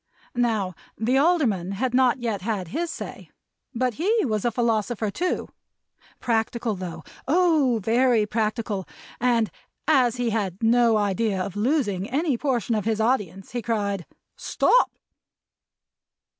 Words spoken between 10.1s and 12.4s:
he had no idea of losing any